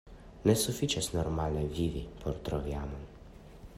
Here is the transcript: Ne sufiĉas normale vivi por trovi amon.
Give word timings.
Ne 0.49 0.53
sufiĉas 0.61 1.09
normale 1.17 1.67
vivi 1.75 2.03
por 2.25 2.41
trovi 2.49 2.75
amon. 2.81 3.05